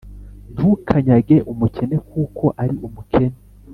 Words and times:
ntukanyage 0.53 1.35
umukene 1.51 1.95
kuko 2.09 2.43
ari 2.61 2.75
umukene, 2.87 3.37